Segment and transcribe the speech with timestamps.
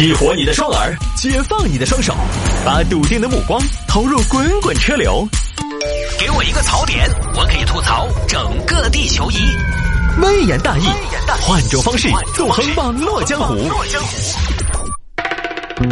[0.00, 2.14] 激活你的双耳，解放你的双手，
[2.64, 5.28] 把笃定的目光投入滚滚车流。
[6.18, 9.36] 给我一个槽点，我可以吐槽整个地球仪。
[10.22, 10.84] 微言大义，
[11.42, 13.70] 换种方式纵横网络江湖。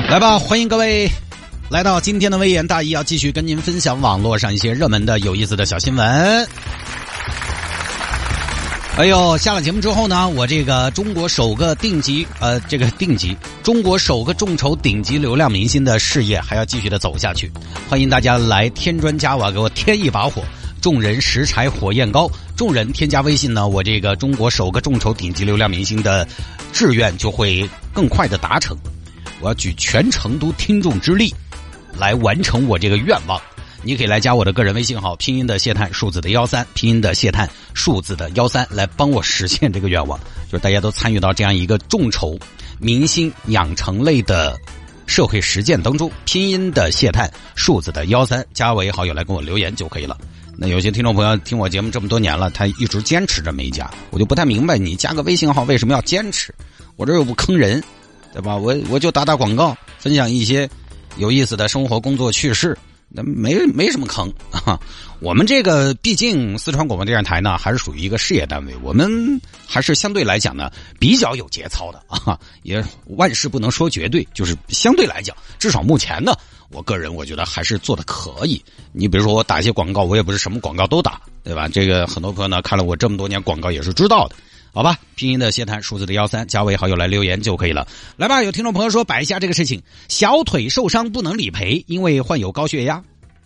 [0.09, 1.06] 来吧，欢迎各位
[1.68, 6.48] 来到今天的微言大义，要继续跟您分享网络上一些热门的、有意思的小新闻。
[8.99, 17.49] 哎呦，下了节目之后呢，我这个中国首个定级呃，这个定级中国首个众筹顶级流量明星的事业还要继续的走下去。
[17.89, 20.43] 欢迎大家来添砖加瓦，给我添一把火。
[20.82, 26.27] 众人拾柴火焰高，众人添加微信呢，我这个中国首个众筹顶级流量明星的
[26.72, 28.77] 志愿就会更快的达成。
[29.41, 31.33] 我要举全成都听众之力
[31.96, 33.41] 来完成我这个愿望。
[33.83, 40.19] 你可以来加我的个人微信号，拼音的谢探，数字的幺三，拼音的谢探，数字的幺三，来帮我实现这个愿望。
[40.50, 42.39] 就是大家都参与到这样一个众筹
[42.81, 44.59] 明星养成类的
[45.06, 50.19] 社会实践当中，拼音的谢探，数字的幺三，加为好友来跟我留言就可以了。
[50.56, 56.52] 那有些听众朋友听我节目这么多年了，他一直坚持着没加，我就不太明白，你加个微信号为什么要坚持？
[56.97, 57.80] 我这又不坑人，
[58.33, 58.56] 对吧？
[58.56, 60.69] 我我就打打广告，分享一些
[61.17, 62.77] 有意思的生活、工作趣事。
[63.09, 64.78] 那没没什么坑啊！
[65.20, 70.70] 我们这个毕竟四川广播电视台呢，还是属于一个事业单位，我们还是相对来讲呢
[71.01, 72.39] 比较有节操的啊。
[72.62, 76.34] 也万事不能说绝对，就是相对来讲，至少目前呢，
[76.70, 78.62] 我个人我觉得还是做的可以。
[78.92, 81.67] 你比如说我打一些广告，我也不是什么广告都打，对吧？
[81.67, 84.36] 这个很多朋友呢看了我这么多年广告也是知道的。
[84.72, 87.86] 好吧，拼音的谢谈，数字的幺三，加为好友来留言就可以了。
[88.16, 93.02] 来吧，有听众朋友说摆一下这个事情，小腿受伤不能理赔，因为患有高血压。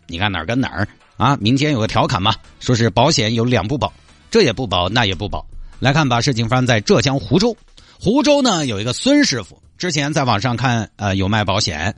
[0.08, 1.36] 你看哪儿跟哪儿啊？
[1.40, 3.90] 民间有个调侃嘛，说是保险有两不保，
[4.30, 5.46] 这也不保，那也不保。
[5.78, 7.56] 来看吧，事情发生在浙江湖州。
[7.98, 11.94] 湖州呢有一个孙师傅，之前在网上看呃有卖保险。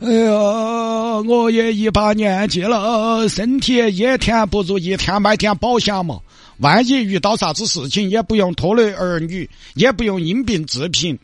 [0.00, 6.20] 哎呀，我也一把年纪了，身体一天不如一天买点保险嘛。
[6.58, 11.18] 万一遇到啥子事情，也不用拖累儿女，也不用因病致贫。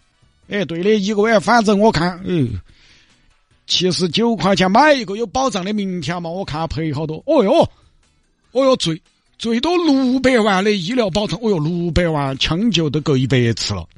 [0.49, 2.47] 哎，对的，一个月反正我看，哎，
[3.67, 7.23] 七十九块钱买一个有保障的明天嘛，我看赔好多。
[7.27, 7.69] 哦哟，
[8.51, 9.01] 哦哟，最
[9.39, 13.89] 最多六百万的医疗保障，哦哟，六百万抢救都够一百次了。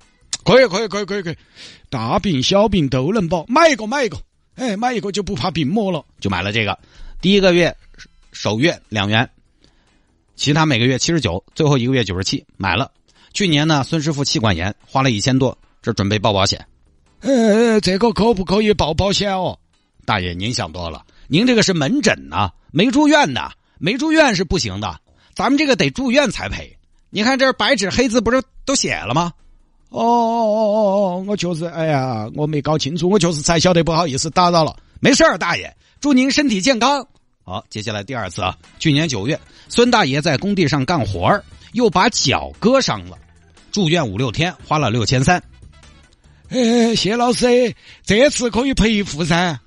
[0.44, 1.36] 可以，可以，可以，可以，可以，
[1.90, 4.16] 大病小病都能保，买一个，买一个，
[4.54, 6.78] 哎，买一个就不怕病魔了，就买了这个。
[7.20, 7.74] 第一个月
[8.32, 9.28] 首月两元。
[10.36, 12.90] 其他每个月七十九，最后一个月九十七，买了。
[13.32, 16.66] 去年呢，孙师傅气管炎，花了一千多，这准备报保险。
[17.20, 19.58] 呃，这个可不可以报保险哦？
[20.04, 25.00] 大爷，您想多了，您这个是门诊呐，没住院的，没住院是不行的。
[25.34, 26.76] 咱们这个得住院才赔。
[27.10, 29.32] 你看这白纸黑字不是都写了吗？
[29.90, 30.82] 哦哦哦哦
[31.18, 34.76] 哦，我就是，哎呀，我没搞清楚，我就是才晓得，不好意思打扰了。
[35.00, 37.06] 没事儿，大爷，祝您身体健康。
[37.46, 39.38] 好，接下来第二次啊，去年九月，
[39.68, 41.44] 孙大爷在工地上干活儿，
[41.74, 43.18] 又把脚割伤了，
[43.70, 45.42] 住院五六天，花了六千三。
[46.48, 49.60] 哎，谢老师，这次可以赔付噻？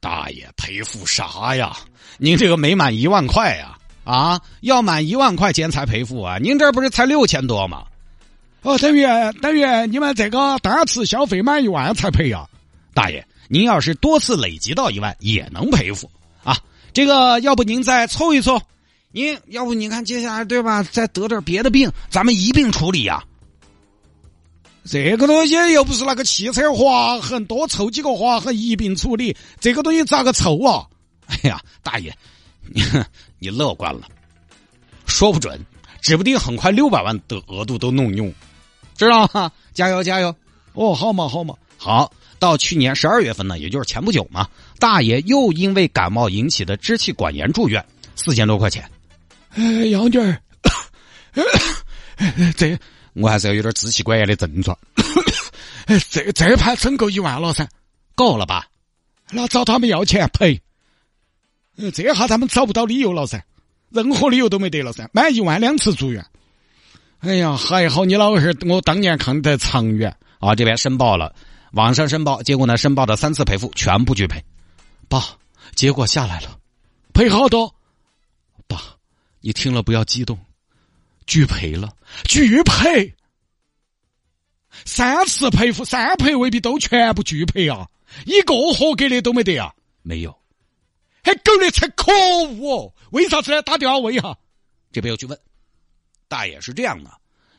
[0.00, 1.76] 大爷，赔付啥呀？
[2.18, 3.78] 您这个没满一万块呀？
[4.02, 6.38] 啊，要满一万块钱才赔付啊？
[6.38, 7.84] 您这不是才六千多吗？
[8.62, 9.04] 哦，等于
[9.40, 12.44] 等于你们这个单次消费满一万才赔呀？
[12.92, 16.10] 大爷，您要是多次累积到一万，也能赔付。
[16.92, 18.60] 这个要不您再凑一凑，
[19.10, 20.82] 您要不你看接下来对吧？
[20.82, 23.24] 再得点别的病，咱们一并处理呀。
[24.84, 30.86] 这个东西又不是那个汽车划痕，多凑几个划痕一并处理，这个东西咋个凑啊？
[31.26, 32.14] 哎呀，大爷，
[32.68, 32.82] 你
[33.38, 34.02] 你乐观了，
[35.06, 35.58] 说不准，
[36.00, 38.32] 指不定很快六百万的额度都弄用，
[38.96, 39.50] 知道吗？
[39.72, 40.34] 加油加油！
[40.74, 42.12] 哦，好嘛好嘛，好。
[42.38, 44.48] 到去年十二月份呢，也就是前不久嘛，
[44.82, 47.84] 大爷又因为感冒引起的支气管炎住院，
[48.16, 48.84] 四千多块钱。
[49.50, 50.42] 哎，杨军儿，
[52.56, 52.76] 这
[53.12, 54.76] 我还是要有点支气管炎的症状。
[56.10, 57.64] 这这盘整够一万了噻，
[58.16, 58.66] 够了吧？
[59.30, 60.60] 那找他们要钱赔。
[61.94, 63.40] 这下他们找不到理由了噻，
[63.90, 66.26] 任何理由都没得了噻，满一万两次住院。
[67.20, 71.32] 哎呀，还好你老汉我当年看得长远啊，这边申报了。
[71.70, 72.76] 网上申报，结果呢？
[72.76, 74.42] 申报的三次赔付全部拒赔。
[75.12, 75.38] 爸，
[75.74, 76.58] 结果下来了，
[77.12, 77.74] 赔好多。
[78.66, 78.96] 爸，
[79.42, 80.38] 你听了不要激动，
[81.26, 81.94] 拒赔了，
[82.24, 83.14] 拒赔。
[84.86, 87.86] 三次赔付，三赔未必都全部拒赔啊，
[88.24, 89.74] 一个合格的都没得啊。
[90.00, 90.34] 没有，
[91.22, 92.94] 还狗的才可恶哦！
[93.10, 93.60] 为啥子呢？
[93.60, 94.34] 打电话问一下。
[94.92, 95.38] 这边要去问，
[96.26, 97.10] 大爷是这样的，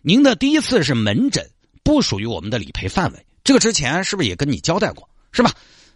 [0.02, 1.48] 您的第一次是门诊，
[1.84, 3.24] 不属于我们的理赔范围。
[3.44, 5.54] 这个之前是不是也跟你交代过，是吧？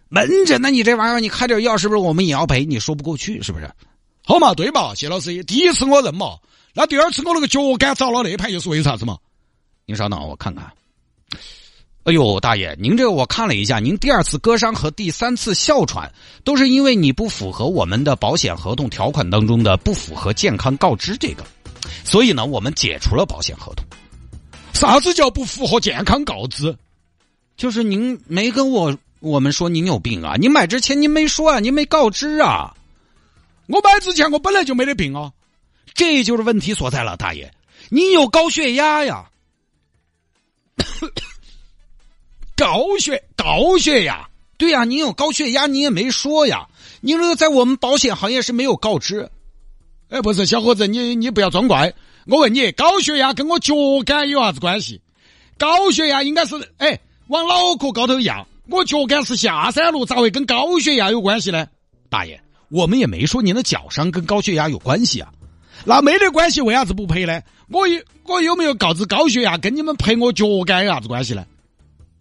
[0.08, 2.64] 门诊那你这玩意儿你开点药，是不是我们也要赔？
[2.64, 3.70] 你说不过去，是不是？
[4.24, 6.38] 好嘛，对嘛，谢老师，第一次我认嘛，
[6.74, 9.16] 那第二次我那个脚杆着了那盘又是为啥子嘛？
[9.86, 10.70] 您稍等，我看看。
[12.04, 16.10] 哎呦，大爷，您这个我看了一下，您第二次割伤和第三次哮喘
[16.42, 21.44] 都是因为你不符合我们的保险合同条款当中的不符合健康告知这个，
[22.04, 23.84] 所以呢，我们解除了保险合同。
[24.72, 26.74] 啥子叫不符合健康告知？
[27.56, 32.74] 就是您没跟我我们说您有病啊，您买之前您没说啊，您没告知啊。
[33.66, 35.32] 我买之前我本来就没得病啊，
[35.94, 37.52] 这就是问题所在了，大爷，
[37.88, 39.30] 你有高血压呀。
[42.56, 46.68] 高血高血压，对呀，您有高血压，你也没说呀。
[47.00, 49.30] 您这个在我们保险行业是没有告知。
[50.08, 51.92] 哎，不是，小伙子，你你不要装怪。
[52.26, 53.74] 我问你，高血压跟我脚
[54.06, 55.00] 杆有啥子关系？
[55.58, 61.66] 高血压应该是哎往脑壳高头压，我脚杆是下山路，咋会跟高血压有关系呢？
[62.10, 62.38] 大爷，
[62.68, 65.32] 我们也没说您的脚伤跟高血压有关系啊。
[65.84, 67.40] 那没得关系，为啥子不赔呢？
[67.68, 71.46] 我有我有没有告知高血压跟你们赔我脚杆有啥子关系呢？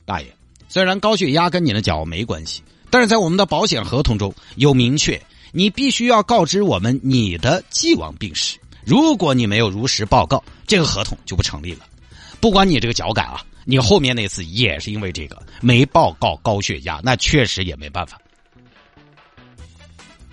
[0.05, 0.27] 大爷，
[0.69, 5.21] 虽然高血压跟你的脚没关系，但是在我们的保险合同中有明确，
[5.51, 8.57] 你必须要告知我们你的既往病史。
[8.85, 11.85] 如果你没有如实报告，这个合同就不成立了。
[12.39, 18.17] 不管你这个脚感啊，你后面那次也是因为这个没报告高血压，那确实也没办法。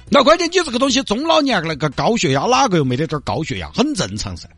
[0.08, 3.68] 那关键你这个东西中老年那个高血压，哪个又没得点高血压？
[3.74, 4.48] 很正常噻。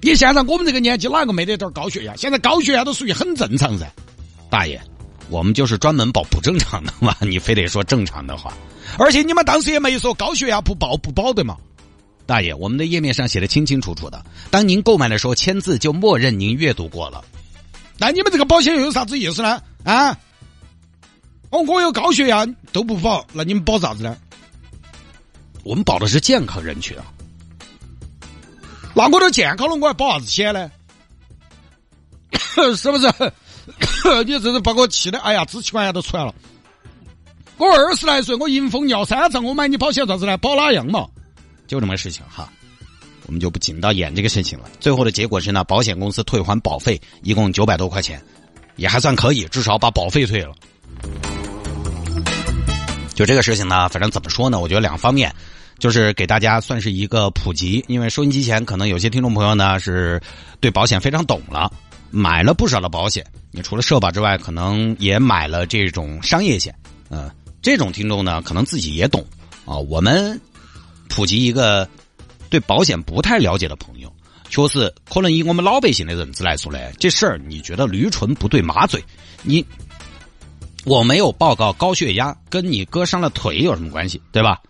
[0.00, 2.16] 你现在我们这个年纪哪个没得点高血压？
[2.16, 3.86] 现在高血压都属于很正常噻，
[4.48, 4.80] 大爷，
[5.28, 8.54] 我们就是专门保不正常的嘛，你非得说正常的话，
[8.98, 11.58] 而且你们当时也没说高血压不保不保的嘛，
[12.32, 17.22] 大爷，我们的页面上写的清清楚楚的，当您购买的时候签字就默认您阅读过了，
[17.98, 19.62] 那你们这个保险又有啥子意思呢？
[19.84, 20.18] 啊？
[21.50, 24.16] 哦，我有高血压都不保，那你们保啥子呢？
[25.62, 27.04] 我们保的是健康人群啊。
[28.94, 30.70] 那我都健康了，我还保啥子险呢？
[32.78, 33.12] 是不是？
[34.24, 36.34] 你这是把我气的，哎呀，支气管炎都出来了。
[37.58, 40.38] 我二十来岁，我迎风尿三丈，我买你保险啥子呢？
[40.38, 41.06] 保哪样嘛？
[41.72, 42.52] 就这么个事情哈，
[43.24, 44.66] 我们就不紧到演这个事情了。
[44.78, 48.22] 最后的结果是呢，保险公司退还保费，一共九百多块钱，
[48.76, 50.54] 也还算可以，至少把保费退了。
[53.14, 54.60] 就这个事情呢，反正怎么说呢？
[54.60, 55.34] 我觉得两方面。
[55.78, 60.20] 就是给大家算是一个普及，因为收音机前可能有些听众朋友呢是
[60.60, 61.72] 对保险非常懂了，
[62.10, 63.26] 买了不少的保险。
[63.50, 66.72] 你除了社保之外，可能也买了这种商业险。
[67.08, 67.28] 嗯，
[67.60, 69.24] 这种听众呢，可能自己也懂
[69.64, 69.74] 啊。
[69.76, 70.40] 我们
[71.14, 71.86] 普及一个
[72.48, 74.10] 对保险不太了解的朋友，
[74.48, 79.04] 确实可能以我们老百姓的认知来说呢，这事儿你觉得驴唇不对马嘴。
[79.42, 79.64] 你
[80.84, 84.20] 我没有报告高血压，跟你割伤了腿有什么关系？
[84.32, 84.62] 对吧？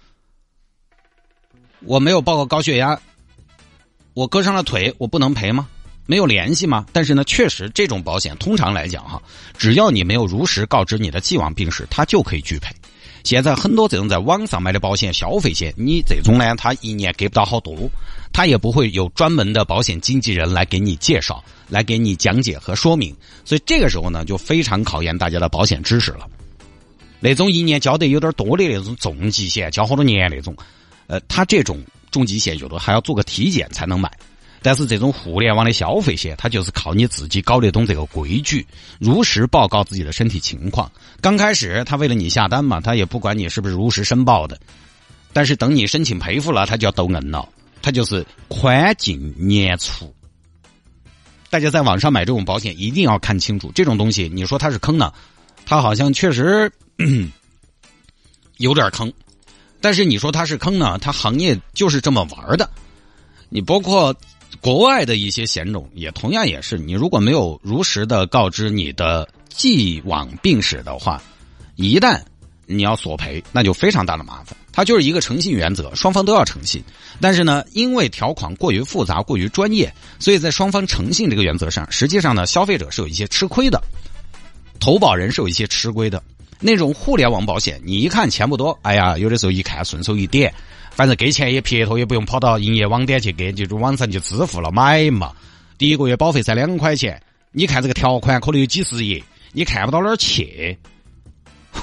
[1.85, 3.01] 我没有报告高血压，
[4.15, 5.69] 我割伤了腿，我不能赔吗？
[6.07, 6.85] 没有联系吗？
[6.93, 9.23] 但是呢，确实这种保险通常来讲哈，
[9.57, 12.75] 只要你没有如实告知你的既往病史，它就可以拒赔。
[13.25, 17.91] 现在很多这种在网上买的保险，消费险，你这种呢，他一年给不到好多，
[18.33, 23.15] 他也不会有专门的保险经纪人来给你介绍、来给你讲解和说明，
[23.45, 26.27] 所以这个时候呢，就非常考验大家的保险知识了。
[27.21, 30.57] 那种一年交的有点多的那种重疾险，交好多年那种。
[31.07, 34.11] 呃，他这种重疾险有的还要做个体检才能买，
[34.63, 38.65] 但是这种互联网的消费险，它就是靠你自己搞得懂这个规矩，
[39.01, 40.91] 如实报告自己的身体情况。
[41.21, 44.59] 刚开始他为了你下单嘛，他也不管你是不是如实申报的，
[45.33, 47.49] 但是等你申请赔付了，他就要抖硬了，
[47.83, 50.15] 他就是宽进严出。
[51.51, 55.13] 大家在网上买这种保险一定要看清楚，这种东西你说它是坑呢，
[55.67, 56.73] 它好像确实
[58.59, 59.13] 有点坑。
[59.81, 60.97] 但是你说它是坑呢？
[60.99, 62.71] 它行业就是这么玩的。
[63.49, 64.17] 你包括
[64.61, 66.79] 国外的一些险种，也同样也是。
[66.79, 71.23] 你如果没有如实的告知你的既往病史的话，
[71.77, 72.21] 一旦
[72.67, 74.57] 你要索赔，那就非常大的麻烦。
[74.73, 76.83] 它就是一个诚信原则，双方都要诚信。
[77.21, 83.83] 但是呢，因为条款过于复杂、过于专业，所以在双方诚信这个原则上，实际上呢，消费者是有一些吃亏的，
[84.81, 86.23] 投保人是有一些吃亏的。
[86.59, 90.55] 那种互联网保险，你一看钱不多，哎呀，有的时候一看顺手一点，
[90.95, 95.33] 反正给钱也撇脱，也不用跑到营业网点去给，就是网上就支付了买嘛。
[95.79, 97.21] 第一个月保费才两块钱，
[97.51, 99.23] 你看这个条款可能有几十页，
[99.53, 100.79] 你看不到哪儿去。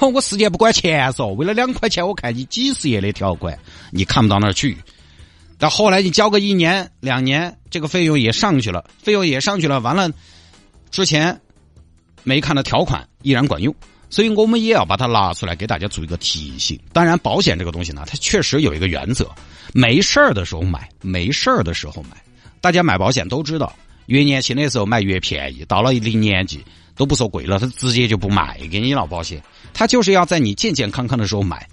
[0.00, 3.58] 我时间不管钱嗦，为了两块钱，我看你几十页的条款，
[3.90, 4.76] 你看不到哪儿去。
[5.58, 10.10] 到后来你交个一年两年，这个费用也上去了，费用也上去了，完了
[10.90, 11.38] 之前
[12.22, 13.74] 没看到条款依然管用，
[14.10, 16.78] 所以我们也要把它拿出来给大家做一个提醒。
[16.92, 19.30] 当然，保险这个东西呢，它确实有一个原则，
[19.72, 22.16] 没事儿的时候买，没事儿的时候买。
[22.60, 23.72] 大家买保险都知道，
[24.06, 26.62] 越年轻的时候买越便宜，到了一定年纪
[26.96, 31.66] 都不说贵了，他直接就不卖给你了保险，他就是要在你健健康康的时候买。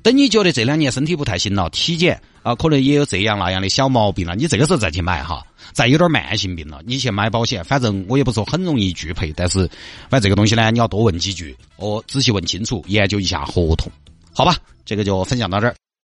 [0.00, 9.68] 等你觉得这两年身体不太行了，体检啊，可能也有这样那样的小毛病了，你这个时候再去买哈，再有点慢性病了，你去买保险，反正我也不说很容易拒赔，但是
[10.08, 13.92] 反正这个东西呢，你要多问几句，哦，仔细问清楚，研究一下合同，
[14.32, 15.74] 好吧，这个就分享到这儿。